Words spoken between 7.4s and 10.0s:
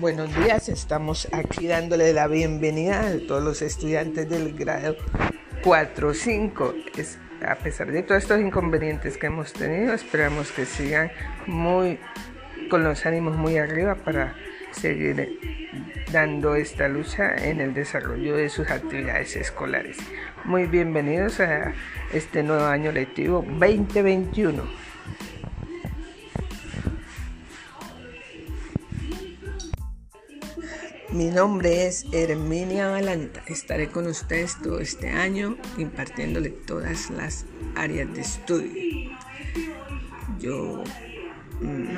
A pesar de todos estos inconvenientes que hemos tenido,